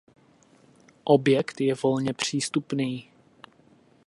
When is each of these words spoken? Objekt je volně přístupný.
Objekt 1.03 1.59
je 1.61 1.73
volně 1.75 2.13
přístupný. 2.13 3.11